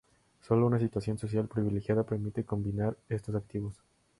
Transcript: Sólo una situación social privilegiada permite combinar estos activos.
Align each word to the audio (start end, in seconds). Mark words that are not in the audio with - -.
Sólo 0.41 0.65
una 0.65 0.79
situación 0.79 1.19
social 1.19 1.47
privilegiada 1.47 2.01
permite 2.03 2.43
combinar 2.43 2.97
estos 3.07 3.35
activos. 3.35 3.83